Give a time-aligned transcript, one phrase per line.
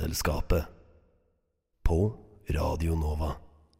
[0.00, 0.64] Vitenselskapet.
[1.82, 2.16] På
[2.48, 3.32] Radio Nova.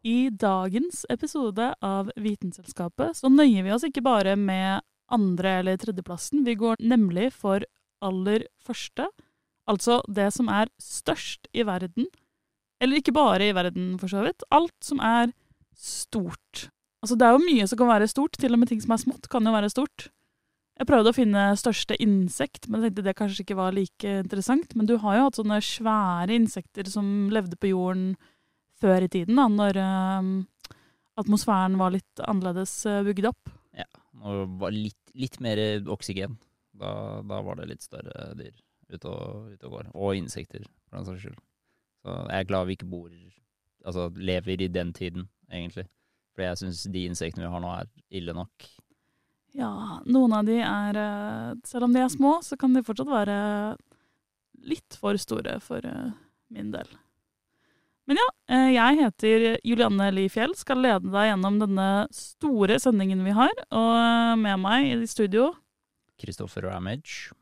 [0.02, 6.44] I dagens episode av Vitenselskapet så nøyer vi oss ikke bare med andre- eller tredjeplassen.
[6.44, 7.64] Vi går nemlig for
[8.02, 9.08] aller første,
[9.66, 12.04] altså det som er størst i verden.
[12.82, 14.44] Eller ikke bare i verden, for så vidt.
[14.52, 15.32] Alt som er
[15.74, 16.68] stort.
[17.02, 19.00] Altså Det er jo mye som kan være stort, til og med ting som er
[19.00, 20.10] smått, kan jo være stort.
[20.80, 24.70] Jeg prøvde å finne største insekt, men jeg tenkte det kanskje ikke var like interessant.
[24.72, 28.14] Men du har jo hatt sånne svære insekter som levde på jorden
[28.80, 30.72] før i tiden, da, når uh,
[31.20, 33.52] atmosfæren var litt annerledes uh, opp.
[33.76, 33.84] Ja,
[34.24, 35.60] og var litt, litt mer
[35.92, 36.38] oksygen.
[36.80, 38.56] Da, da var det litt større dyr
[38.88, 39.92] ute og, ute og går.
[39.92, 41.40] Og insekter, for den saks skyld.
[42.00, 43.10] Så jeg er glad vi ikke bor
[43.80, 45.86] Altså lever i den tiden, egentlig.
[46.36, 48.66] For jeg syns de insektene vi har nå, er ille nok.
[49.58, 53.10] Ja, noen av de er eh, Selv om de er små, så kan de fortsatt
[53.10, 53.38] være
[54.70, 56.12] litt for store for eh,
[56.54, 56.86] min del.
[58.10, 63.24] Men ja, eh, jeg heter Julianne Li Fjell, skal lede deg gjennom denne store sendingen
[63.26, 63.52] vi har.
[63.74, 65.52] Og med meg i studio
[66.20, 67.32] Kristoffer Ramage.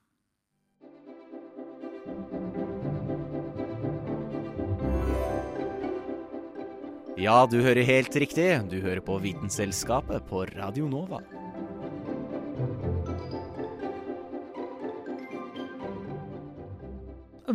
[7.19, 8.47] Ja, du hører helt riktig.
[8.71, 11.19] Du hører på Vitenselskapet på Radio Nova.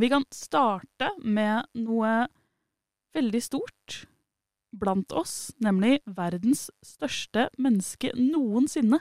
[0.04, 2.26] Vi kan starte med noe
[3.16, 4.02] veldig stort
[4.76, 9.00] blant oss, nemlig verdens største menneske noensinne.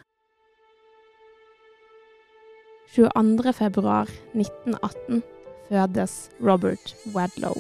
[2.95, 3.55] 22.
[3.57, 5.25] februar 1918
[5.73, 7.59] fødes Robert Wedlow.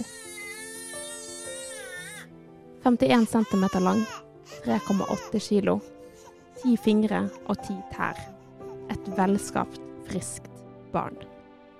[2.86, 4.06] 51 cm lang,
[4.68, 5.80] 3,8 kilo,
[6.62, 8.22] 10 fingre og 10 tær.
[8.94, 10.46] Et velskapt, friskt
[10.94, 11.31] barn.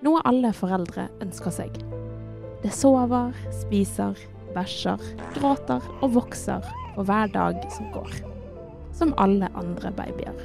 [0.03, 1.77] Noe alle foreldre ønsker seg.
[2.63, 4.19] Det sover, spiser,
[4.51, 4.99] bæsjer,
[5.37, 6.65] gråter og vokser
[6.97, 8.17] for hver dag som går.
[8.99, 10.43] Som alle andre babyer.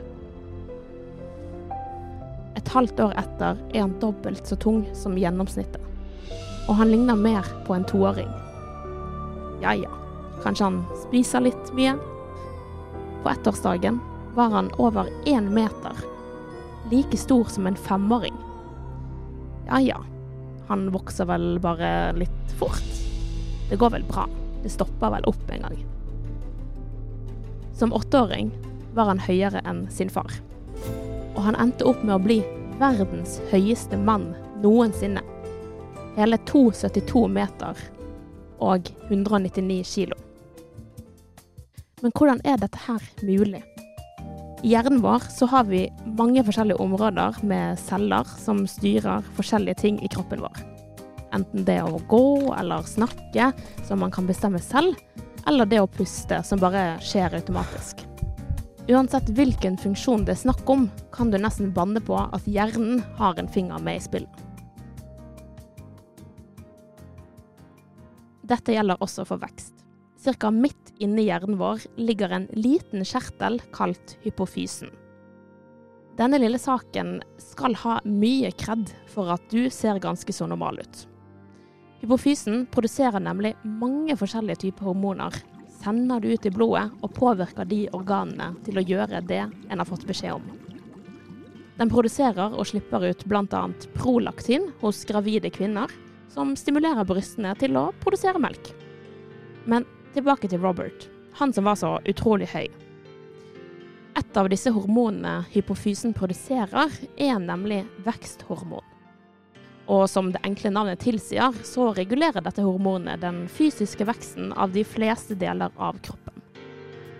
[2.53, 5.81] Et halvt år etter er han dobbelt så tung som gjennomsnittet.
[6.69, 8.29] Og han ligner mer på en toåring.
[9.65, 9.89] Ja ja,
[10.43, 11.95] kanskje han spiser litt mye.
[13.23, 13.97] På ettårsdagen
[14.37, 16.05] var han over én meter.
[16.93, 18.36] Like stor som en femåring.
[19.67, 19.99] Ja ja,
[20.67, 22.83] han vokser vel bare litt fort.
[23.69, 24.23] Det går vel bra.
[24.63, 25.81] Det stopper vel opp en gang.
[27.75, 28.51] Som åtteåring
[28.95, 30.31] var han høyere enn sin far.
[31.35, 32.39] Og han endte opp med å bli
[32.79, 34.31] verdens høyeste mann
[34.63, 35.21] noensinne.
[36.15, 37.83] Hele 2,72 meter
[38.63, 40.17] og 199 kilo.
[42.01, 43.61] Men hvordan er dette her mulig?
[44.67, 45.85] Hjernen vår så har vi
[46.19, 50.57] mange forskjellige områder med celler som styrer forskjellige ting i kroppen vår.
[51.37, 53.53] Enten det å gå eller snakke,
[53.87, 54.99] som man kan bestemme selv,
[55.47, 58.03] eller det å puste, som bare skjer automatisk.
[58.91, 63.39] Uansett hvilken funksjon det er snakk om, kan du nesten banne på at hjernen har
[63.39, 64.43] en finger med i spillet.
[68.51, 69.79] Dette gjelder også for vekst.
[70.19, 74.89] Cirka midt inni hjernen vår ligger en liten kjertel kalt hypofysen.
[76.17, 81.03] Denne lille saken skal ha mye kred for at du ser ganske så normal ut.
[82.01, 85.33] Hypofysen produserer nemlig mange forskjellige typer hormoner,
[85.81, 89.89] sender det ut i blodet og påvirker de organene til å gjøre det en har
[89.89, 90.47] fått beskjed om.
[91.77, 93.61] Den produserer og slipper ut bl.a.
[93.93, 95.91] prolaktin hos gravide kvinner,
[96.33, 98.71] som stimulerer brystene til å produsere melk.
[99.69, 99.85] Men
[100.17, 102.67] tilbake til Robert, han som var så utrolig høy.
[104.17, 108.85] Et av disse hormonene hypofysen produserer, er nemlig veksthormon.
[109.87, 114.83] Og som det enkle navnet tilsier, så regulerer dette hormonet den fysiske veksten av de
[114.83, 116.33] fleste deler av kroppen.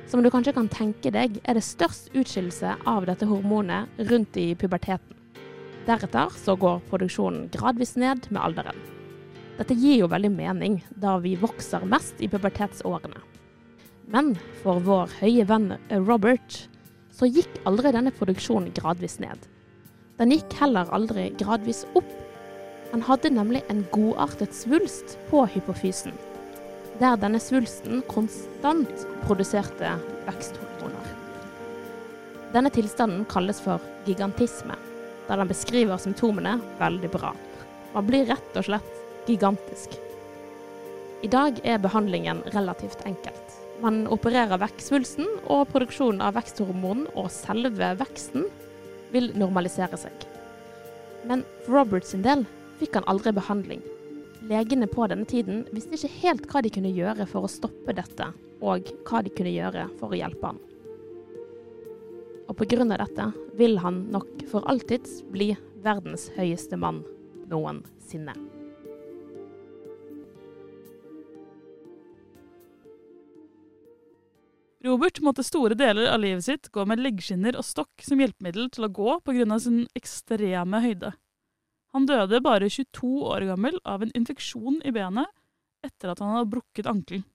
[0.08, 4.50] Som du kanskje kan tenke deg, er det størst utskillelse av dette hormonet rundt i
[4.56, 5.16] puberteten.
[5.88, 8.97] Deretter så går produksjonen gradvis ned med alderen.
[9.58, 13.24] Dette gir jo veldig mening, da vi vokser mest i pubertetsårene.
[14.14, 15.72] Men for vår høye venn
[16.06, 16.68] Robert
[17.18, 19.40] så gikk aldri denne produksjonen gradvis ned.
[20.22, 22.10] Den gikk heller aldri gradvis opp.
[22.94, 26.14] Han hadde nemlig en godartet svulst på hypofysen,
[27.02, 29.96] der denne svulsten konstant produserte
[30.30, 31.10] veksthormoner.
[32.54, 34.78] Denne tilstanden kalles for gigantisme,
[35.28, 37.34] der den beskriver symptomene veldig bra.
[37.98, 39.98] Man blir rett og slett gigantisk.
[41.22, 43.56] I dag er behandlingen relativt enkelt.
[43.82, 48.48] Man opererer vekk svulsten, og produksjonen av veksthormon og selve veksten
[49.14, 50.26] vil normalisere seg.
[51.28, 52.46] Men for Roberts sin del
[52.80, 53.84] fikk han aldri behandling.
[54.48, 58.32] Legene på denne tiden visste ikke helt hva de kunne gjøre for å stoppe dette,
[58.62, 60.62] og hva de kunne gjøre for å hjelpe han.
[62.48, 62.86] Og pga.
[62.96, 65.52] dette vil han nok for alltids bli
[65.84, 67.04] verdens høyeste mann
[67.52, 68.57] noensinne.
[74.86, 78.86] Robert måtte store deler av livet sitt gå med leggskinner og stokk som hjelpemiddel til
[78.86, 79.60] å gå pga.
[79.60, 81.14] sin ekstreme høyde.
[81.94, 85.28] Han døde bare 22 år gammel av en infeksjon i benet
[85.84, 87.26] etter at han hadde brukket ankelen.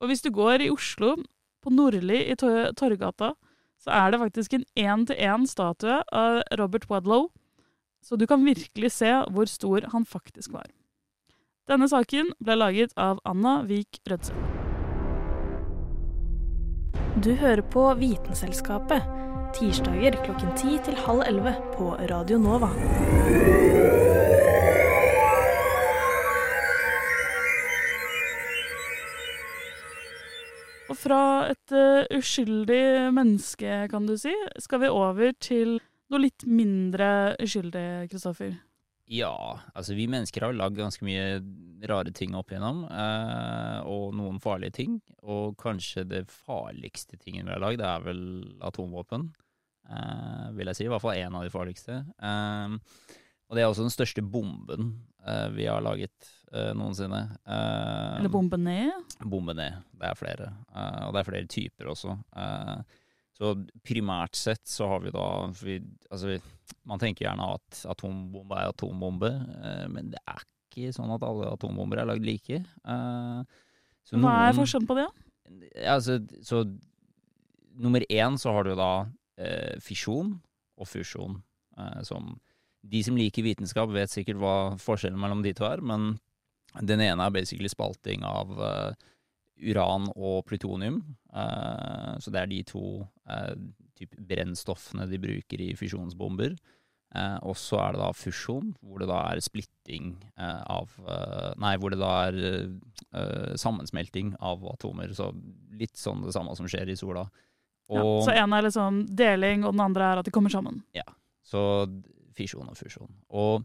[0.00, 1.16] Og hvis du går i Oslo,
[1.60, 3.34] på Nordli i Torgata,
[3.80, 7.28] så er det faktisk en én-til-én-statue av Robert Wadlow,
[8.00, 10.70] så du kan virkelig se hvor stor han faktisk var.
[11.68, 14.59] Denne saken ble laget av Anna Vik Rødsel.
[17.16, 19.02] Du hører på Vitenselskapet.
[19.56, 22.68] Tirsdager klokken ti til halv 11 på Radio Nova.
[30.86, 35.80] Og fra et uh, uskyldig menneske, kan du si, skal vi over til
[36.10, 38.54] noe litt mindre uskyldig, Kristoffer.
[39.10, 41.40] Ja, altså vi mennesker har lagd ganske mye
[41.90, 44.98] rare ting opp igjennom, eh, og noen farlige ting.
[45.26, 48.20] Og kanskje det farligste tingen vi har lagd, er vel
[48.68, 49.32] atomvåpen,
[49.90, 50.86] eh, vil jeg si.
[50.86, 51.98] I hvert fall én av de farligste.
[52.22, 52.76] Eh,
[53.50, 54.92] og det er også den største bomben
[55.26, 57.24] eh, vi har laget eh, noensinne.
[57.42, 59.16] Eh, Eller bomben ned.
[59.26, 59.80] Bomben ned.
[59.98, 60.52] Det er flere.
[60.70, 62.14] eh, og det er flere typer også.
[62.36, 62.98] Eh,
[63.40, 65.26] så primært sett så har vi da
[65.64, 65.80] vi,
[66.12, 66.38] Altså, vi,
[66.88, 69.30] man tenker gjerne at atombombe er atombombe,
[69.60, 72.60] eh, men det er ikke sånn at alle atombomber er lagd like.
[72.62, 73.42] Eh,
[74.06, 75.08] så Hva er forskjellen på det?
[75.74, 76.62] ja, altså, så
[77.80, 78.92] nummer én så har du da
[79.40, 80.36] eh, fisjon
[80.80, 81.40] og fusjon.
[81.78, 82.34] Eh, som
[82.80, 86.14] de som liker vitenskap, vet sikkert hva forskjellen mellom de to er, men
[86.86, 89.08] den ene er basically spalting av eh,
[89.70, 91.02] uran og plutonium.
[91.34, 92.84] Eh, så det er de to
[94.00, 96.56] typ brennstoffene de bruker i fisjonsbomber.
[97.10, 101.50] Eh, og så er det da fusjon, hvor det da er splitting eh, av eh,
[101.58, 105.14] Nei, hvor det da er eh, sammensmelting av atomer.
[105.16, 105.32] Så
[105.80, 107.26] litt sånn det samme som skjer i sola.
[107.90, 110.84] Ja, så en er liksom deling, og den andre er at de kommer sammen.
[110.94, 111.06] Ja.
[111.42, 111.62] så
[112.38, 113.10] fisjon og fusjon.
[113.34, 113.64] Og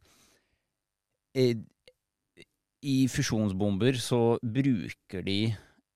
[1.37, 1.61] eh,
[2.85, 5.39] i fusjonsbomber så bruker de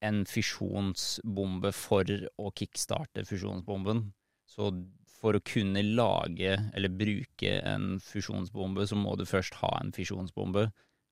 [0.06, 2.07] en fisjonsbombe for
[2.39, 4.06] å kickstarte fusjonsbomben.
[4.49, 4.71] Så
[5.19, 10.69] for å kunne lage eller bruke en fusjonsbombe, så må du først ha en fisjonsbombe.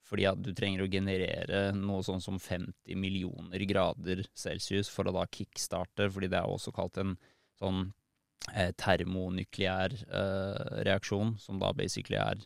[0.08, 5.16] Fordi at du trenger å generere noe sånn som 50 millioner grader celsius for å
[5.18, 7.18] da kickstarte, fordi det er også kalt en
[7.60, 7.90] sånn
[8.54, 12.46] eh, termonukleær eh, reaksjon, som da basically er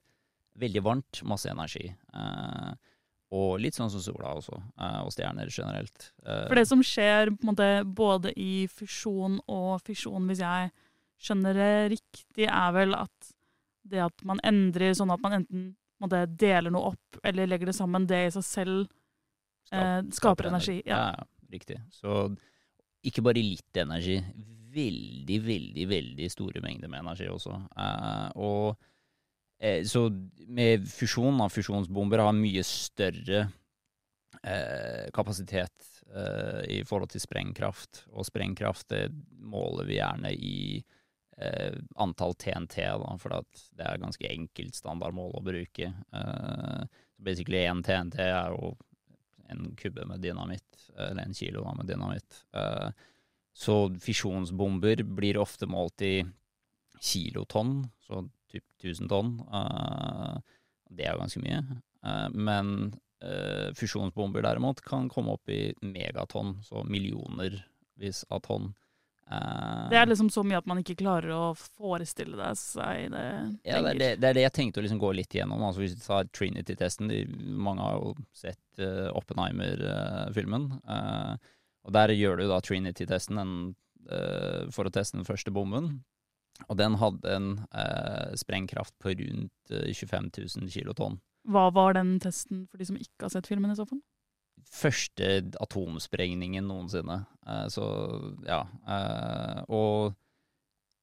[0.61, 1.91] veldig varmt, masse energi.
[2.17, 2.71] Eh,
[3.31, 6.09] og litt sånn som sola også, eh, og stjerner generelt.
[6.25, 10.71] Eh, For det som skjer måte, både i fusjon og fisjon, hvis jeg
[11.21, 13.31] skjønner det riktig, er vel at
[13.87, 15.69] det at man endrer sånn at man enten
[16.01, 18.87] måte, deler noe opp eller legger det sammen, det i seg selv
[19.71, 20.79] eh, skaper energi.
[20.85, 20.97] Ja.
[20.97, 21.77] Ja, ja, riktig.
[21.93, 22.23] Så
[23.05, 24.17] ikke bare litt energi,
[24.71, 27.53] veldig, veldig, veldig store mengder med energi også.
[27.77, 28.75] Eh, og
[29.85, 30.07] så
[30.49, 33.43] med fusjonen av fusjonsbomber har mye større
[34.43, 38.05] eh, kapasitet eh, i forhold til sprengkraft.
[38.11, 39.05] Og sprengkraft det
[39.37, 40.57] måler vi gjerne i
[41.37, 43.37] eh, antall TNT, da, for
[43.77, 45.91] det er ganske enkelt standardmål å bruke.
[45.91, 46.81] Eh,
[47.21, 48.73] basically én TNT er jo
[49.51, 52.43] en kubbe med dynamitt, eller en kilo da, med dynamitt.
[52.55, 53.07] Eh,
[53.53, 56.21] så fisjonsbomber blir ofte målt i
[57.01, 59.37] kilotonn, så typ 1000 tonn.
[59.47, 60.59] Eh,
[60.91, 61.61] det er jo ganske mye.
[62.03, 62.75] Eh, men
[63.23, 68.71] eh, fusjonsbomber derimot kan komme opp i megatonn, så millionervis av tonn.
[69.31, 73.21] Det er liksom så mye at man ikke klarer å forestille det seg det
[73.63, 75.63] Ja, det er det, det er det jeg tenkte å liksom gå litt igjennom.
[75.63, 77.13] Altså Hvis du tar Trinity-testen
[77.55, 80.67] Mange har jo sett uh, Oppenheimer-filmen.
[80.83, 81.39] Uh,
[81.87, 83.53] og der gjør du da Trinity-testen en,
[84.09, 86.03] eh, for å teste den første bomben.
[86.69, 90.31] Og den hadde en eh, sprengkraft på rundt eh, 25
[90.61, 91.19] 000 kilotonn.
[91.49, 94.01] Hva var den testen for de som ikke har sett filmen i så fall?
[94.71, 95.29] Første
[95.63, 97.23] atomsprengningen noensinne.
[97.47, 97.85] Eh, så
[98.45, 98.61] ja.
[98.85, 100.13] Eh, og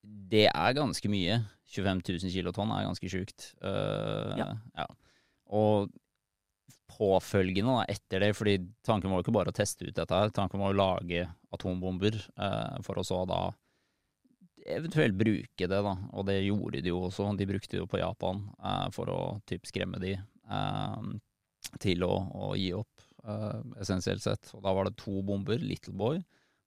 [0.05, 1.40] det er ganske mye.
[1.69, 3.50] 25 000 kilotonn er ganske sjukt.
[3.61, 4.52] Eh, Ja.
[4.78, 4.87] ja.
[5.49, 5.90] Og
[6.88, 8.55] påfølgende da, etter det, fordi
[8.87, 12.17] tanken var jo ikke bare å teste ut dette her, tanken var å lage atombomber
[12.17, 13.43] eh, for å så da
[14.75, 15.95] eventuelt bruke det, da.
[16.13, 17.29] Og det gjorde de jo også.
[17.39, 21.09] De brukte det jo på Japan eh, for å typ skremme de eh,
[21.83, 24.53] til å, å gi opp, eh, essensielt sett.
[24.57, 26.23] Og da var det to bomber, Little Boy,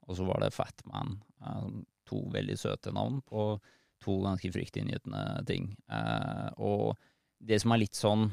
[0.07, 1.19] og så var det Fat Man.
[1.41, 1.69] Eh,
[2.09, 3.53] to veldig søte navn på
[4.01, 5.71] to ganske fryktinngytende ting.
[5.91, 6.97] Eh, og
[7.41, 8.31] det som er litt sånn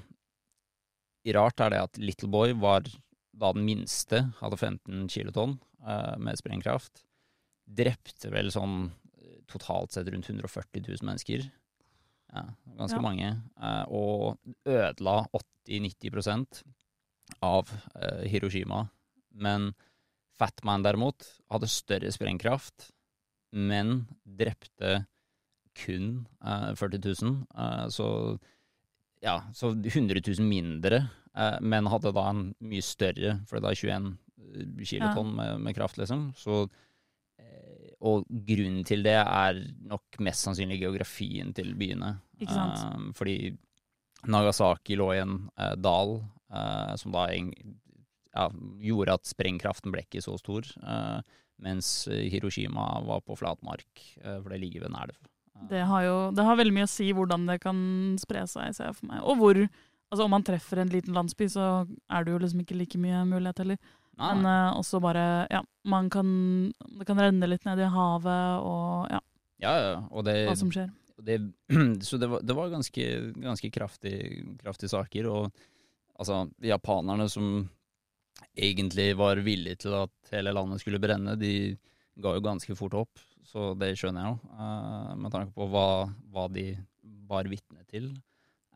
[1.37, 2.87] rart, er det at Little Boy var
[3.39, 7.05] da den minste, hadde 15 kilotonn eh, med sprengkraft.
[7.69, 8.89] Drepte vel sånn
[9.49, 11.49] totalt sett rundt 140 000 mennesker.
[12.33, 12.43] Ja,
[12.77, 13.03] ganske Ja.
[13.03, 13.31] mange.
[13.57, 14.39] Eh, og
[14.69, 15.27] ødela
[15.69, 16.63] 80-90
[17.43, 18.89] av eh, Hiroshima.
[19.33, 19.73] Men
[20.39, 22.91] Fatman derimot hadde større sprengkraft,
[23.53, 25.07] men drepte
[25.79, 27.47] kun eh, 40 000.
[27.57, 28.39] Eh, så
[29.23, 31.09] ja, så 100 000 mindre,
[31.61, 36.29] men hadde da en mye større, for det er 21 kilotonn med, med kraft, liksom.
[36.39, 36.69] Så,
[37.99, 39.59] og grunnen til det er
[39.91, 42.15] nok mest sannsynlig geografien til byene.
[42.41, 43.39] Eh, fordi
[44.31, 46.21] Nagasaki lå i en uh, dal
[46.55, 47.51] uh, som da en,
[48.35, 48.47] ja,
[48.83, 53.89] gjorde at sprengkraften ble ikke så stor, eh, mens Hiroshima var på flatmark,
[54.21, 55.17] for det ligger ved en elv.
[55.73, 57.81] Det har jo det har veldig mye å si hvordan det kan
[58.23, 59.25] spre seg, ser jeg for meg.
[59.27, 59.65] Og hvor
[60.09, 63.27] Altså om man treffer en liten landsby, så er det jo liksom ikke like mye
[63.29, 63.81] mulighet heller.
[64.19, 66.29] Nei, Men eh, også bare Ja, man kan
[66.99, 69.21] Det kan renne litt ned i havet, og ja,
[69.63, 70.91] Ja, ja, og det, hva som skjer.
[71.23, 71.39] det,
[72.07, 73.07] så det var, det var ganske,
[73.43, 74.15] ganske kraftig,
[74.61, 75.27] kraftige saker.
[75.31, 75.49] Og
[76.19, 77.69] altså, japanerne som
[78.55, 81.75] egentlig var villige til at hele landet skulle brenne, de
[82.23, 83.25] ga jo ganske fort opp.
[83.49, 85.89] Så det skjønner jeg jo, eh, med tanke på hva,
[86.31, 86.69] hva de
[87.31, 88.11] var vitne til.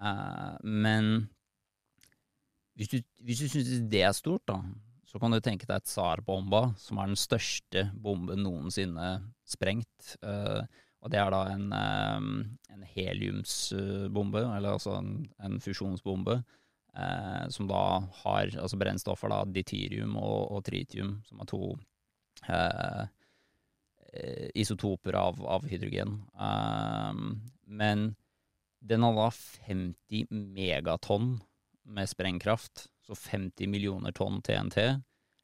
[0.03, 1.29] Eh, men
[2.75, 4.59] hvis du, hvis du syns det er stort, da,
[5.13, 9.11] så kan du tenke deg et tsarbomba, som er den største bomben noensinne
[9.45, 10.15] sprengt.
[10.25, 10.65] Eh,
[11.03, 12.27] og det er da en, eh,
[12.73, 16.39] en heliumsbombe, eller altså en, en fusjonsbombe,
[16.95, 17.83] eh, som da
[18.23, 21.75] har altså brennstoffer, da, dityrium og, og tritium, som er to
[22.49, 23.05] eh,
[24.63, 26.19] isotoper av, av hydrogen.
[27.65, 28.11] Men
[28.85, 31.39] den har da 50 megatonn
[31.89, 34.79] med sprengkraft, så 50 millioner tonn TNT.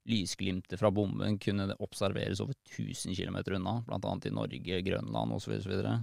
[0.09, 4.15] Lysglimtet fra bomben kunne observeres over 1000 km unna, bl.a.
[4.25, 5.59] i Norge, Grønland osv.
[5.59, 5.99] Ja.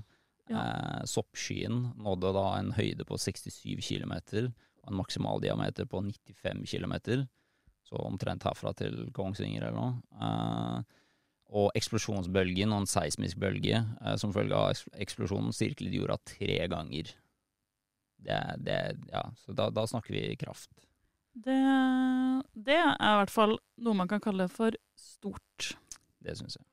[0.49, 6.67] Eh, soppskyen nådde da en høyde på 67 km og en maksimal diameter på 95
[6.69, 7.25] km.
[7.85, 10.21] Så omtrent herfra til Kongsvinger eller noe.
[10.21, 11.01] Eh,
[11.55, 16.59] og eksplosjonsbølgen og en seismisk bølge eh, som følge av eks- eksplosjonen sirklet jorda tre
[16.69, 17.11] ganger.
[18.25, 18.79] Det, det,
[19.11, 20.71] ja, så da, da snakker vi kraft.
[21.35, 21.55] Det,
[22.55, 25.75] det er i hvert fall noe man kan kalle for stort.
[26.23, 26.63] Det syns jeg.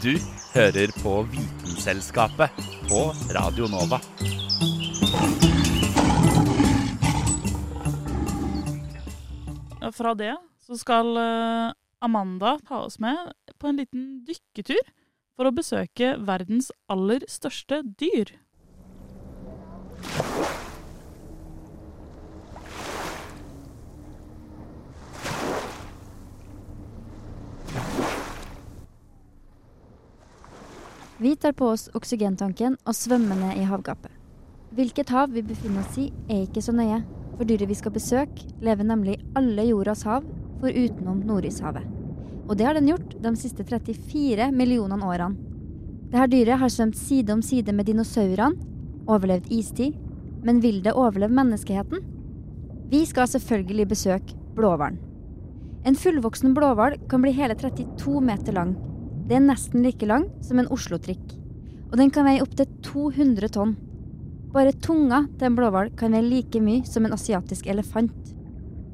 [0.00, 0.16] Du
[0.56, 4.02] hører på Vitenselskapet på Radio Nova.
[9.94, 10.34] Fra det
[10.70, 14.78] så skal eh, Amanda ta oss med på en liten dykketur
[15.34, 18.30] for å besøke verdens aller største dyr.
[31.20, 34.12] Vi tar på oss oksygentanken og svømmer ned i havgapet.
[34.70, 37.02] Hvilket hav vi befinner oss i, er ikke så nøye,
[37.34, 40.24] for dyret vi skal besøke, lever nemlig i alle jordas hav,
[40.60, 41.86] for utenom Nordishavet.
[42.48, 45.48] Og det har den gjort de siste 34 millionene årene.
[46.10, 48.58] Dette dyret har svømt side om side med dinosaurene,
[49.10, 49.94] overlevd istid,
[50.42, 52.02] men vil det overleve menneskeheten?
[52.90, 54.98] Vi skal selvfølgelig besøke blåhvalen.
[55.86, 58.74] En fullvoksen blåhval kan bli hele 32 meter lang.
[59.28, 61.36] Det er nesten like lang som en Oslo-trikk.
[61.90, 63.76] Og den kan veie opptil 200 tonn.
[64.50, 68.34] Bare tunga til en blåhval kan veie like mye som en asiatisk elefant.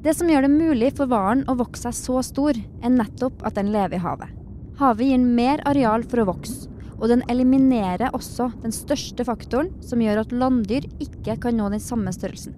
[0.05, 3.57] Det som gjør det mulig for hvalen å vokse seg så stor, er nettopp at
[3.57, 4.33] den lever i havet.
[4.77, 10.01] Havet gir mer areal for å vokse, Og den eliminerer også den største faktoren som
[10.01, 12.55] gjør at landdyr ikke kan nå den samme størrelsen,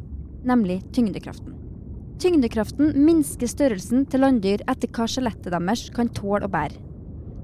[0.48, 1.58] nemlig tyngdekraften.
[2.24, 6.80] Tyngdekraften minsker størrelsen til landdyr etter hva skjelettet deres kan tåle å bære.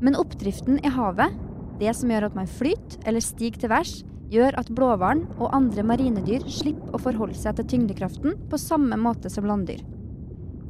[0.03, 1.35] Men oppdriften i havet,
[1.79, 3.95] det som gjør at man flyter eller stiger til værs,
[4.34, 9.32] gjør at blåhvalen og andre marinedyr slipper å forholde seg til tyngdekraften på samme måte
[9.34, 9.84] som landdyr.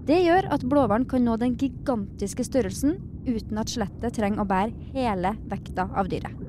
[0.06, 4.92] Det gjør at blåhvalen kan nå den gigantiske størrelsen uten at skjelettet trenger å bære
[4.94, 6.46] hele vekta av dyret.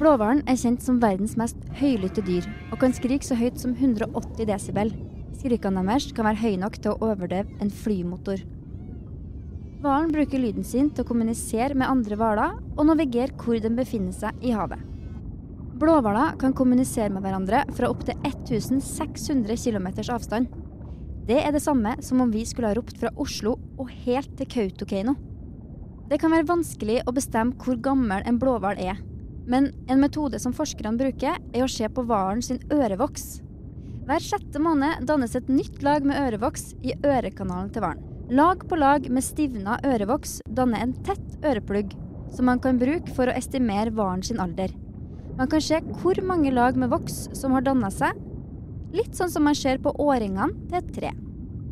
[0.00, 4.48] Blåhvalen er kjent som verdens mest høylytte dyr, og kan skrike så høyt som 180
[4.50, 4.90] desibel.
[5.44, 8.40] Skrikene deres kan være høye nok til å overdøve en flymotor.
[9.84, 14.16] Hvalen bruker lyden sin til å kommunisere med andre hvaler og navigere hvor den befinner
[14.16, 14.80] seg i havet.
[15.76, 20.48] Blåhvaler kan kommunisere med hverandre fra opptil 1600 km avstand.
[21.28, 24.48] Det er det samme som om vi skulle ha ropt fra Oslo og helt til
[24.48, 25.18] Kautokeino.
[26.08, 28.96] Det kan være vanskelig å bestemme hvor gammel en blåhval er,
[29.44, 33.44] men en metode som forskerne bruker, er å se på hvalen sin ørevoks.
[34.04, 38.02] Hver sjette måned dannes et nytt lag med ørevoks i ørekanalen til hvalen.
[38.36, 41.94] Lag på lag med stivna ørevoks danner en tett øreplugg,
[42.36, 44.74] som man kan bruke for å estimere hvalen sin alder.
[45.38, 48.18] Man kan se hvor mange lag med voks som har danna seg,
[48.92, 51.12] litt sånn som man ser på årringene til et tre.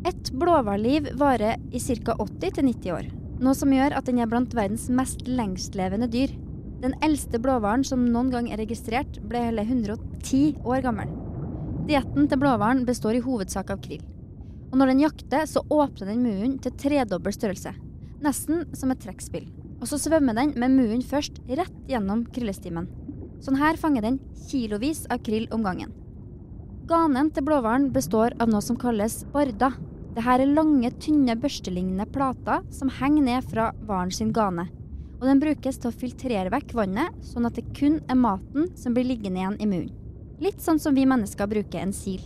[0.09, 2.15] Et blåhvalliv varer i ca.
[2.17, 3.11] 80-90 år,
[3.45, 6.33] noe som gjør at den er blant verdens mest lengstlevende dyr.
[6.81, 11.13] Den eldste blåhvalen som noen gang er registrert, ble hele 110 år gammel.
[11.83, 14.03] Dietten til blåhvalen består i hovedsak av krill.
[14.71, 17.73] Og når den jakter, så åpner den munnen til tredobbel størrelse.
[18.23, 19.49] Nesten som et trekkspill.
[19.81, 22.87] Og så svømmer den med munnen først rett gjennom krillestimen.
[23.43, 25.91] Sånn her fanger den kilovis av krill om gangen.
[26.87, 29.73] Ganen til blåhvalen består av noe som kalles barda.
[30.13, 34.69] Dette er lange, tynne, børstelignende plater som henger ned fra hvalen sin gane.
[35.19, 38.95] Og den brukes til å filtrere vekk vannet, sånn at det kun er maten som
[38.95, 39.99] blir liggende igjen i munnen.
[40.41, 42.23] Litt sånn som vi mennesker bruker en sil.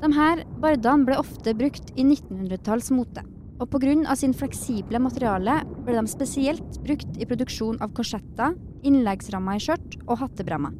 [0.00, 3.24] De her bardene ble ofte brukt i 1900-talls mote.
[3.60, 4.14] Og pga.
[4.16, 10.22] sin fleksible materiale ble de spesielt brukt i produksjon av korsetter, innleggsrammer i skjørt og
[10.22, 10.72] hattebremmer.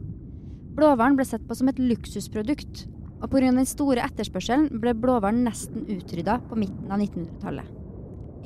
[0.77, 2.87] Blåhvalen ble sett på som et luksusprodukt,
[3.21, 3.51] og pga.
[3.53, 7.77] den store etterspørselen ble blåhvalen nesten utrydda på midten av 1900-tallet.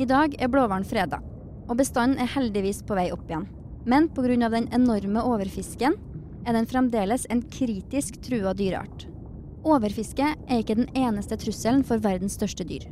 [0.02, 1.20] I dag er blåhvalen freda,
[1.68, 3.46] og bestanden er heldigvis på vei opp igjen.
[3.86, 4.48] Men pga.
[4.50, 5.94] den enorme overfisken
[6.44, 9.06] er den fremdeles en kritisk trua dyreart.
[9.64, 12.84] Overfiske er ikke den eneste trusselen for verdens største dyr.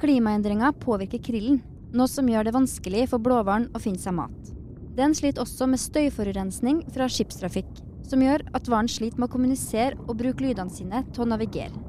[0.00, 1.60] Klimaendringer påvirker krillen,
[1.96, 4.50] noe som gjør det vanskelig for blåhvalen å finne seg mat.
[4.96, 7.70] Den sliter også med støyforurensning fra skipstrafikk,
[8.06, 11.86] som gjør at hvalen sliter med å kommunisere og bruke lydene sine til å navigere.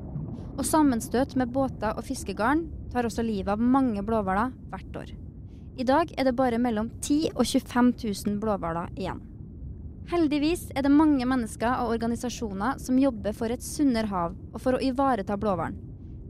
[0.57, 5.11] Og sammenstøt med båter og fiskegarn tar også livet av mange blåhvaler hvert år.
[5.79, 9.21] I dag er det bare mellom 10 og 25 000 blåhvaler igjen.
[10.09, 14.75] Heldigvis er det mange mennesker og organisasjoner som jobber for et sunnere hav og for
[14.77, 15.77] å ivareta blåhvalen.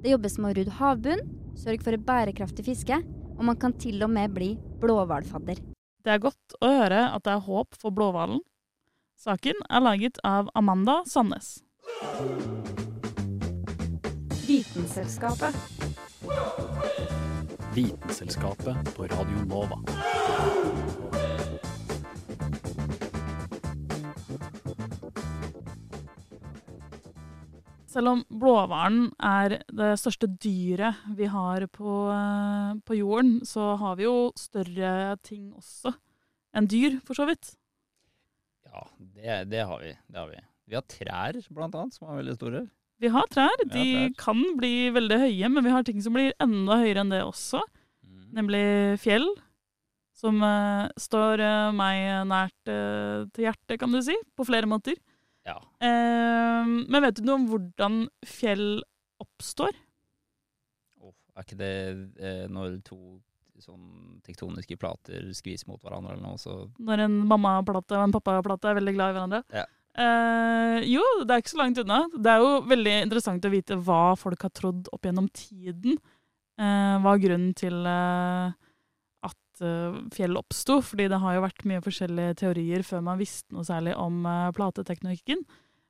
[0.02, 2.98] Det jobbes med å rydde havbunnen, sørge for et bærekraftig fiske,
[3.38, 5.62] og man kan til og med bli blåhvalfadder.
[6.02, 8.42] Det er godt å høre at det er håp for blåhvalen.
[9.22, 11.60] Saken er laget av Amanda Sandnes.
[14.48, 15.56] Vitenselskapet.
[17.76, 19.78] Vitenselskapet på Radio Nova.
[27.92, 33.98] Selv om blåhvalen er det største dyret vi har på, eh, på jorden, så har
[34.00, 35.92] vi jo større ting også
[36.56, 37.54] enn dyr, for så vidt.
[38.68, 40.40] Ja, det, det, har vi, det har vi.
[40.72, 42.64] Vi har trær, blant annet, som er veldig store.
[43.02, 43.64] Vi har trær.
[43.66, 44.18] De har trær.
[44.24, 47.60] kan bli veldig høye, men vi har ting som blir enda høyere enn det også.
[48.08, 48.26] Mm.
[48.40, 48.66] Nemlig
[49.04, 49.28] fjell,
[50.16, 54.96] som uh, står uh, meg nært uh, til hjertet, kan du si, på flere måter.
[55.48, 55.58] Ja.
[55.82, 58.84] Eh, men vet du noe om hvordan fjell
[59.22, 59.76] oppstår?
[61.02, 61.74] Åh, er ikke det
[62.22, 63.00] eh, når to
[63.62, 68.72] sånn tektoniske plater skvis mot hverandre eller noe, så Når en mammaplate og en pappaplate
[68.72, 69.42] er veldig glad i hverandre?
[69.54, 69.68] Ja.
[69.92, 72.00] Eh, jo, det er ikke så langt unna.
[72.16, 76.00] Det er jo veldig interessant å vite hva folk har trodd opp gjennom tiden.
[76.62, 78.54] Eh, hva grunnen til eh,
[80.16, 80.80] fjell oppsto?
[80.86, 84.50] Fordi det har jo vært mye forskjellige teorier før man visste noe særlig om eh,
[84.58, 85.44] plateteknikken.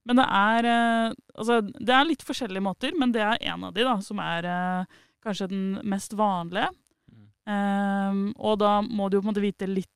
[0.10, 3.76] Men det er, eh, altså, det er litt forskjellige måter, men det er en av
[3.76, 6.72] de da, som er eh, kanskje den mest vanlige.
[7.12, 7.28] Mm.
[7.54, 9.90] Ehm, og da må du jo på en måte vite litt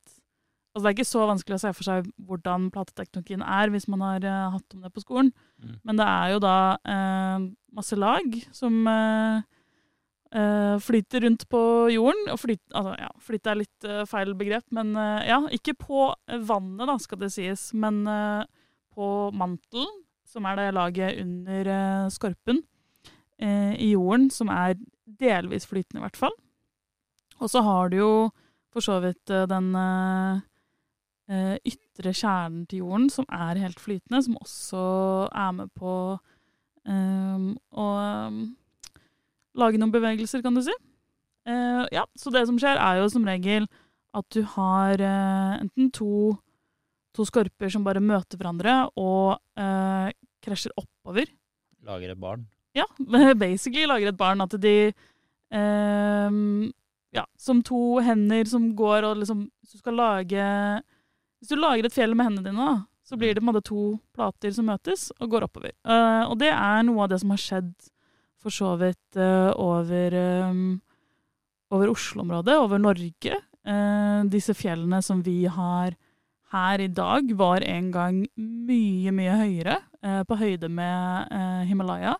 [0.75, 4.01] Altså Det er ikke så vanskelig å se for seg hvordan plateteknologien er hvis man
[4.03, 5.29] har uh, hatt om det på skolen.
[5.63, 5.77] Mm.
[5.87, 7.45] Men det er jo da uh,
[7.79, 9.45] masse lag som eh,
[10.33, 11.61] eh, flyter rundt på
[11.93, 12.29] jorden.
[12.33, 16.07] Og flyt, altså, ja, flyte er litt uh, feil begrep, men uh, ja, ikke på
[16.47, 18.03] vannet, da, skal det sies, men
[18.95, 19.91] på mantelen,
[20.25, 21.67] som er det laget under
[22.11, 22.61] skorpen
[23.39, 24.77] i jorden, som er
[25.19, 26.35] delvis flytende, i hvert fall.
[27.43, 28.11] Og så har du jo
[28.71, 29.75] for så vidt den
[31.27, 34.85] ytre kjernen til jorden, som er helt flytende, som også
[35.35, 35.95] er med på
[36.85, 38.39] å eh,
[39.59, 40.75] lage noen bevegelser, kan du si.
[41.45, 43.67] Uh, ja, så det som skjer, er jo som regel
[44.15, 46.33] at du har uh, enten to,
[47.13, 50.09] to skorper som bare møter hverandre og uh,
[50.45, 51.29] krasjer oppover.
[51.85, 52.47] Lager et barn.
[52.75, 52.87] Ja,
[53.45, 54.93] basically lager et barn at de
[57.15, 60.47] Ja, som to hender som går og liksom Hvis du skal lage
[61.39, 63.61] Hvis du lager et fjell med hendene dine, da, så blir det på en måte
[63.69, 63.83] to
[64.17, 65.71] plater som møtes og går oppover.
[66.27, 67.71] Og det er noe av det som har skjedd
[68.45, 70.65] for så vidt eh, over ehm,
[71.73, 73.39] over Oslo-området, over Norge.
[73.65, 75.95] Eh, disse fjellene som vi har
[76.53, 82.13] her i dag, var en gang mye, mye høyere, eh, på høyde med eh, Himalaya.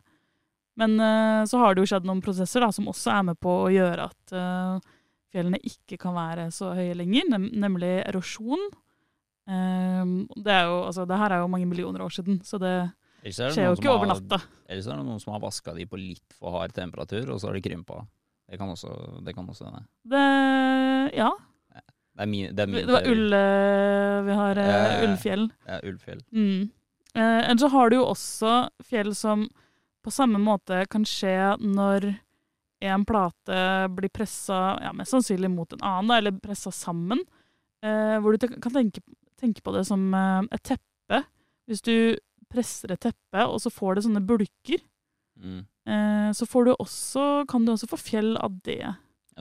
[0.76, 3.54] Men eh, så har det jo skjedd noen prosesser da, som også er med på
[3.64, 4.90] å gjøre at eh,
[5.32, 8.66] fjellene ikke kan være så høye lenger, nem nemlig erosjon.
[9.48, 10.04] Eh,
[10.36, 12.76] det, er jo, altså, det her er jo mange millioner år siden, så det
[13.34, 14.38] skjer jo ikke over natta.
[14.70, 17.48] Ellers er det noen som har vaska de på litt for hard temperatur, og så
[17.50, 18.04] har de krympa.
[18.46, 18.92] Det kan også
[19.26, 19.84] det kan også hende.
[20.06, 20.26] Det,
[21.18, 21.32] ja,
[22.16, 23.34] Det er min, det er min det var ull...
[23.34, 25.00] eh, Vi har eh, ja.
[25.08, 25.48] ullfjell.
[25.68, 26.22] Ja, Ullfjell.
[26.32, 26.70] Mm.
[27.16, 28.52] Eh, Ellers så har du jo også
[28.86, 29.48] fjell som
[30.06, 32.12] på samme måte kan skje når
[32.86, 33.58] en plate
[33.98, 37.24] blir pressa ja, mest sannsynlig mot en annen, eller pressa sammen.
[37.82, 39.02] Eh, hvor du kan tenke,
[39.42, 41.24] tenke på det som eh, et teppe.
[41.66, 41.96] Hvis du
[42.52, 44.84] presser et teppe, og så får det sånne bulker,
[45.36, 45.66] Mm.
[45.92, 48.86] eh, så får du også, kan du også få fjell av det.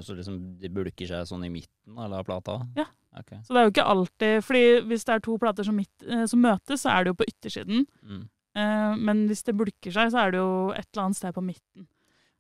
[0.03, 2.57] Så liksom de bulker seg sånn i midten eller, av plata?
[2.77, 2.87] Ja.
[3.17, 3.39] Okay.
[3.47, 6.25] Så det er jo ikke alltid fordi hvis det er to plater som, midt, eh,
[6.27, 7.85] som møtes, så er det jo på yttersiden.
[8.03, 8.25] Mm.
[8.59, 11.45] Eh, men hvis det bulker seg, så er det jo et eller annet sted på
[11.47, 11.87] midten.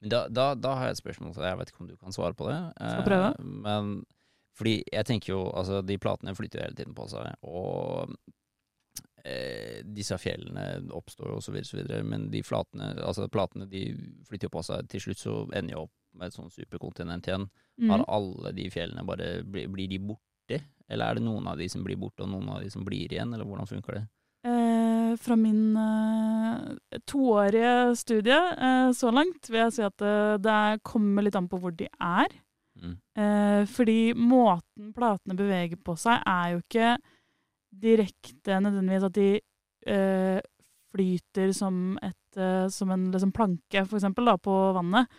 [0.03, 1.53] Da, da, da har jeg et spørsmål til deg.
[1.53, 2.59] Jeg vet ikke om du kan svare på det.
[2.77, 3.31] Skal prøve.
[3.63, 3.95] Men
[4.59, 8.11] fordi jeg tenker jo Altså, de platene flytter jo hele tiden på seg, og
[9.25, 13.87] eh, disse fjellene oppstår videre, men de flatene, altså platene de
[14.29, 14.89] flytter jo på seg.
[14.93, 17.49] Til slutt så ender jeg opp med et sånn superkontinent igjen.
[17.81, 17.91] Mm.
[17.91, 20.61] Har alle de fjellene bare blir, blir de borte?
[20.89, 23.11] Eller er det noen av de som blir borte, og noen av de som blir
[23.11, 24.05] igjen, eller hvordan funker det?
[24.45, 30.85] Eh, fra min eh, toårige studie eh, så langt vil jeg si at eh, det
[30.85, 32.35] kommer litt an på hvor de er.
[32.77, 32.97] Mm.
[33.17, 36.91] Eh, fordi måten platene beveger på seg, er jo ikke
[37.83, 39.29] direkte nødvendigvis at de
[39.87, 40.41] eh,
[40.95, 45.11] flyter som, et, eh, som en liksom, planke, for eksempel, da, på vannet.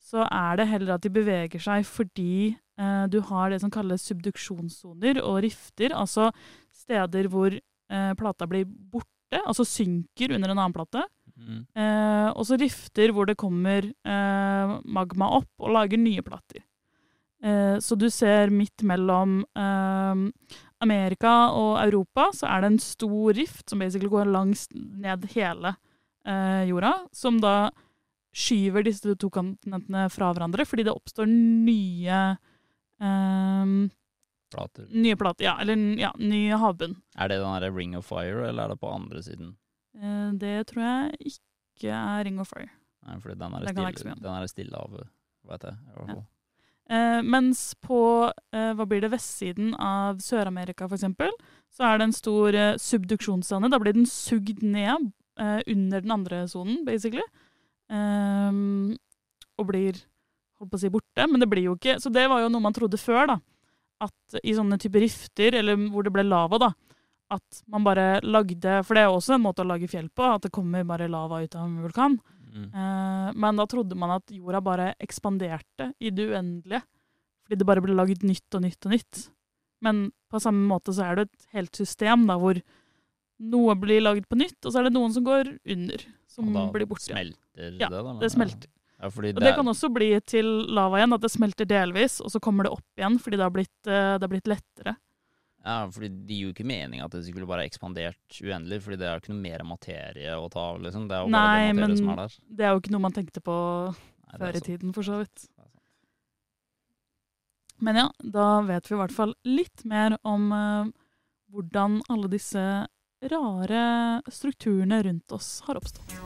[0.00, 4.04] Så er det heller at de beveger seg fordi eh, du har det som kalles
[4.08, 6.30] subduksjonssoner og rifter, altså
[6.74, 11.04] steder hvor eh, plata blir borte, altså synker under en annen plate.
[11.40, 11.60] Mm.
[11.78, 16.64] Eh, og så rifter hvor det kommer eh, magma opp og lager nye plater.
[17.80, 19.38] Så du ser midt mellom
[20.80, 25.74] Amerika og Europa, så er det en stor rift som basically går langs ned hele
[26.26, 27.70] eh, jorda, som da
[28.36, 32.20] skyver disse to kontinentene fra hverandre, fordi det oppstår nye
[33.00, 33.74] eh,
[34.50, 34.86] Plater.
[34.90, 35.52] Nye plater, ja.
[35.62, 36.96] Eller ja, ny havbunn.
[37.14, 39.52] Er det den der Ring of Fire, eller er det på andre siden?
[39.94, 42.70] Eh, det tror jeg ikke er Ring of Fire.
[43.06, 44.98] Nei, fordi den er stille, er stille av,
[45.52, 45.78] vet jeg.
[45.86, 46.24] i hvert Ja.
[46.90, 51.30] Eh, mens på eh, hva blir det, vestsiden av Sør-Amerika eksempel,
[51.70, 53.70] så er det en stor eh, subduksjonssone.
[53.70, 57.24] Da blir den sugd ned eh, under den andre sonen, basically.
[57.90, 58.96] Ehm,
[59.58, 60.02] og blir
[60.58, 61.26] holdt på å si borte.
[61.30, 63.38] Men det blir jo ikke Så det var jo noe man trodde før, da.
[64.00, 66.70] At i sånne typer rifter, eller hvor det ble lava, da,
[67.30, 70.46] at man bare lagde For det er også en måte å lage fjell på, at
[70.46, 72.18] det kommer bare lava ut av en vulkan.
[72.50, 72.70] Mm.
[72.74, 76.82] Eh, men da trodde man at jorda bare ekspanderte i det uendelige.
[77.46, 79.24] Fordi det bare ble laget nytt og nytt og nytt.
[79.84, 82.60] Men på samme måte så er det et helt system da, hvor
[83.40, 86.04] noe blir laget på nytt, og så er det noen som går under.
[86.30, 87.08] Som da blir borte.
[87.08, 88.14] smelter ja, det, da?
[88.20, 88.70] det smelter.
[89.00, 92.32] Ja, fordi Og det kan også bli til lava igjen, at det smelter delvis, og
[92.34, 94.94] så kommer det opp igjen fordi det har blitt, eh, det har blitt lettere.
[95.60, 99.08] Ja, fordi det gir jo ikke mening at det skulle bare ekspandert uendelig, fordi det
[99.08, 101.08] er jo ikke noe mer materie å ta av, liksom.
[101.10, 102.36] Det er jo bare Nei, det materie men som er der.
[102.48, 103.56] det er jo ikke noe man tenkte på
[103.90, 105.44] Nei, før i tiden, for så vidt.
[107.80, 110.88] Men ja, da vet vi i hvert fall litt mer om uh,
[111.52, 112.64] hvordan alle disse
[113.20, 113.84] rare
[114.32, 116.16] strukturene rundt oss har oppstått.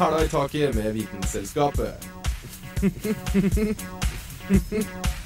[0.00, 2.08] Hæla i taket med Vitenselskapet.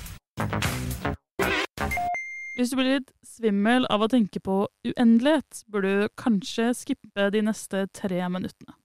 [2.55, 7.43] Hvis du blir litt svimmel av å tenke på uendelighet, bør du kanskje skippe de
[7.43, 8.77] neste tre minuttene.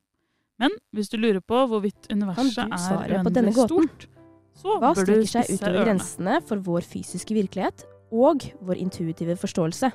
[0.59, 4.07] Men hvis du lurer på hvorvidt universet er uendelig stort,
[4.59, 5.85] så Hva bør du spisse seg utover ørene.
[5.85, 9.91] grensene for vår fysiske virkelighet og vår intuitive forståelse?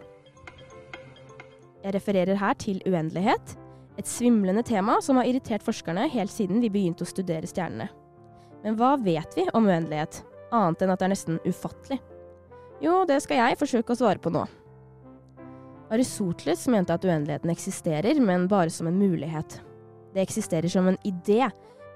[1.84, 3.58] Jeg refererer her til uendelighet,
[4.00, 7.90] et svimlende tema som har irritert forskerne helt siden vi begynte å studere stjernene.
[8.64, 10.22] Men hva vet vi om uendelighet,
[10.54, 12.00] annet enn at det er nesten ufattelig?
[12.82, 14.44] Jo, det skal jeg forsøke å svare på nå.
[15.94, 19.60] Aristoteles mente at uendeligheten eksisterer, men bare som en mulighet.
[20.14, 21.44] Det eksisterer som en idé,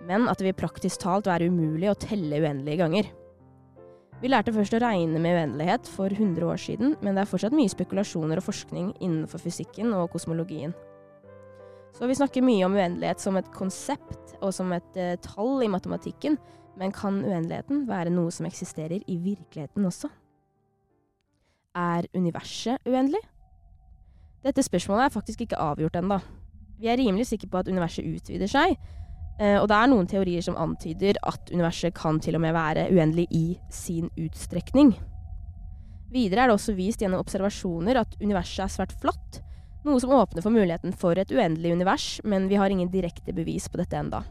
[0.07, 3.09] men at det vil praktisk talt være umulig å telle uendelige ganger.
[4.19, 7.55] Vi lærte først å regne med uendelighet for 100 år siden, men det er fortsatt
[7.55, 10.75] mye spekulasjoner og forskning innenfor fysikken og kosmologien.
[11.95, 15.71] Så vi snakker mye om uendelighet som et konsept og som et eh, tall i
[15.71, 16.37] matematikken,
[16.79, 20.11] men kan uendeligheten være noe som eksisterer i virkeligheten også?
[21.79, 23.21] Er universet uendelig?
[24.47, 26.21] Dette spørsmålet er faktisk ikke avgjort ennå.
[26.79, 28.79] Vi er rimelig sikre på at universet utvider seg,
[29.39, 32.89] Eh, og det er noen teorier som antyder at universet kan til og med være
[32.91, 34.97] uendelig i sin utstrekning.
[36.11, 39.43] Videre er det også vist gjennom observasjoner at universet er svært flatt,
[39.87, 43.69] noe som åpner for muligheten for et uendelig univers, men vi har ingen direkte bevis
[43.71, 44.25] på dette enda.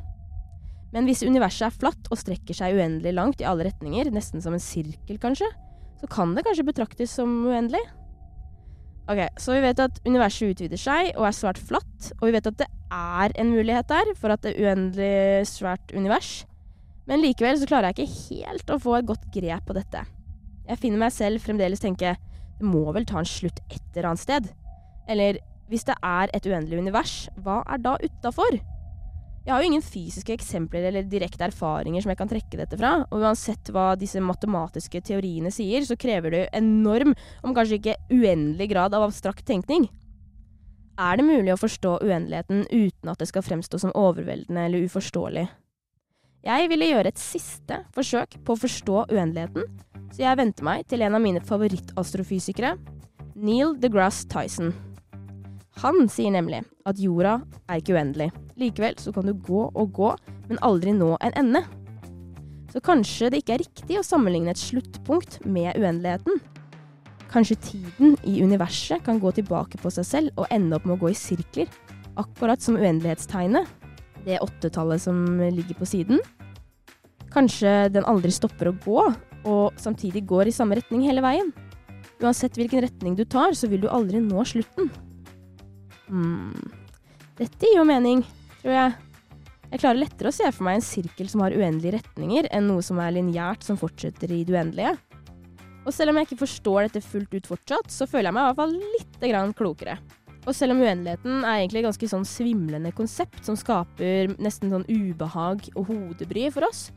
[0.95, 4.55] Men hvis universet er flatt og strekker seg uendelig langt i alle retninger, nesten som
[4.55, 5.49] en sirkel kanskje,
[5.99, 7.81] så kan det kanskje betraktes som uendelig?
[9.07, 12.49] Ok, Så vi vet at universet utvider seg og er svært flatt, og vi vet
[12.49, 16.45] at det er en mulighet der for at det er uendelig svært univers.
[17.07, 20.03] Men likevel så klarer jeg ikke helt å få et godt grep på dette.
[20.67, 22.17] Jeg finner meg selv fremdeles tenke
[22.57, 24.49] det må vel ta en slutt et eller annet sted.
[25.07, 25.39] Eller
[25.71, 28.59] hvis det er et uendelig univers, hva er da utafor?
[29.47, 32.89] Jeg har jo ingen fysiske eksempler eller direkte erfaringer som jeg kan trekke dette fra,
[33.07, 37.13] og uansett hva disse matematiske teoriene sier, så krever det enorm,
[37.47, 39.85] om kanskje ikke uendelig grad av abstrakt tenkning.
[40.99, 45.45] Er det mulig å forstå uendeligheten uten at det skal fremstå som overveldende eller uforståelig?
[46.43, 49.63] Jeg ville gjøre et siste forsøk på å forstå uendeligheten,
[50.11, 52.75] så jeg venter meg til en av mine favorittastrofysikere,
[53.37, 54.75] Neil deGrasse Tyson.
[55.83, 57.37] Han sier nemlig at jorda
[57.69, 58.31] er ikke uendelig.
[58.57, 60.13] Likevel så kan du gå og gå,
[60.49, 61.61] men aldri nå en ende.
[62.73, 66.41] Så kanskje det ikke er riktig å sammenligne et sluttpunkt med uendeligheten.
[67.29, 71.01] Kanskje tiden i universet kan gå tilbake på seg selv og ende opp med å
[71.05, 71.69] gå i sirkler,
[72.17, 73.69] akkurat som uendelighetstegnet,
[74.25, 76.21] det åttetallet som ligger på siden.
[77.31, 79.01] Kanskje den aldri stopper å gå,
[79.47, 81.53] og samtidig går i samme retning hele veien.
[82.17, 84.89] Uansett hvilken retning du tar, så vil du aldri nå slutten.
[86.07, 86.55] Hmm.
[87.37, 88.23] Dette gir jo mening,
[88.61, 88.95] tror jeg.
[89.67, 92.83] Jeg klarer lettere å se for meg en sirkel som har uendelige retninger, enn noe
[92.85, 94.95] som er lineært som fortsetter i det uendelige.
[95.87, 98.47] Og selv om jeg ikke forstår dette fullt ut fortsatt, så føler jeg meg i
[98.47, 99.97] hvert fall litt grann klokere.
[100.47, 104.87] Og selv om uendeligheten er egentlig et ganske sånn svimlende konsept som skaper nesten sånn
[104.87, 106.87] ubehag og hodebry for oss,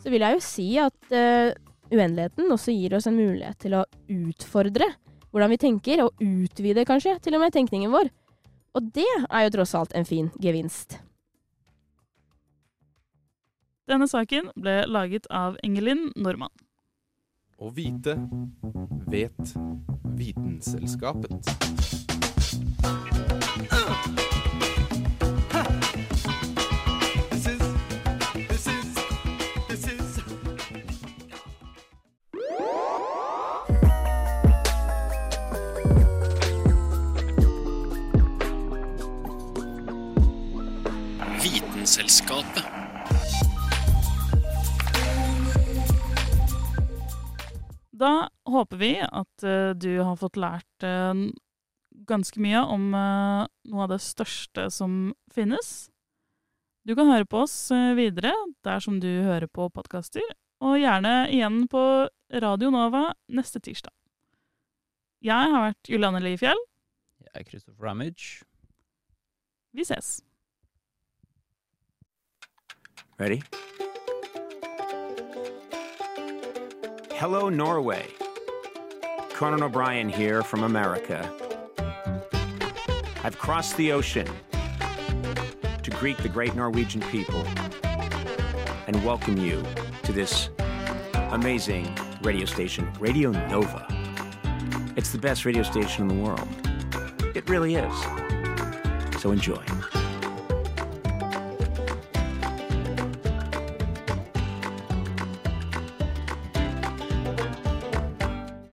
[0.00, 1.52] så vil jeg jo si at uh,
[1.88, 4.92] uendeligheten også gir oss en mulighet til å utfordre
[5.30, 8.08] hvordan vi tenker, og utvide kanskje til og med tenkningen vår.
[8.74, 11.00] Og det er jo tross alt en fin gevinst.
[13.90, 16.52] Denne saken ble laget av Engelin Normann.
[17.58, 18.14] Å vite
[19.10, 19.56] vet
[20.20, 21.50] Vitenselskapet.
[41.90, 42.64] Vitenselskapet.
[47.90, 51.24] Da håper vi at eh, du har fått lært eh,
[52.06, 55.90] ganske mye om eh, noe av det største som finnes.
[56.86, 57.58] Du kan høre på oss
[57.98, 60.22] videre der som du hører på podkaster,
[60.62, 61.84] og gjerne igjen på
[62.30, 63.96] Radio Nova neste tirsdag.
[65.26, 66.66] Jeg har vært Julianne Liefjell.
[67.26, 68.44] Jeg er Christopher Ramage.
[69.74, 70.20] Vi ses.
[73.20, 73.42] Ready?
[77.12, 78.06] Hello, Norway.
[79.34, 81.30] Conan O'Brien here from America.
[83.22, 84.26] I've crossed the ocean
[85.82, 87.44] to greet the great Norwegian people
[88.86, 89.62] and welcome you
[90.04, 90.48] to this
[91.32, 93.86] amazing radio station, Radio Nova.
[94.96, 96.48] It's the best radio station in the world.
[97.36, 99.20] It really is.
[99.20, 99.62] So enjoy.